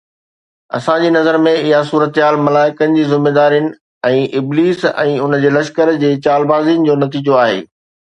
اسان 0.77 1.03
جي 1.03 1.11
نظر 1.17 1.37
۾ 1.47 1.53
اها 1.59 1.81
صورتحال 1.89 2.39
ملائڪن 2.47 2.97
جي 3.01 3.05
ذميدارين 3.13 3.69
۽ 4.13 4.27
ابليس 4.43 4.83
۽ 4.95 5.15
ان 5.29 5.41
جي 5.47 5.57
لشڪر 5.61 5.97
جي 6.05 6.15
چالبازين 6.29 6.91
جو 6.93 7.01
نتيجو 7.07 7.43
آهي. 7.49 7.67